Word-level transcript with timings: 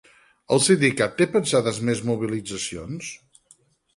El 0.55 0.61
sindicat 0.67 1.13
té 1.19 1.27
pensades 1.35 1.77
més 1.89 2.01
mobilitzacions? 2.09 3.13